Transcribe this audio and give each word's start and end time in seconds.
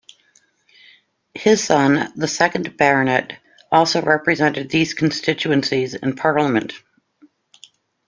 His 1.35 1.63
son, 1.63 2.11
the 2.15 2.27
second 2.27 2.75
Baronet, 2.75 3.37
also 3.71 4.01
represented 4.01 4.67
these 4.71 4.95
constituencies 4.95 5.93
in 5.93 6.15
Parliament. 6.15 6.73